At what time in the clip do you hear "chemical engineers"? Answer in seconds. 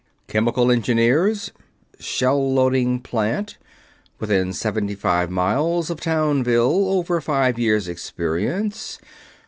0.29-1.51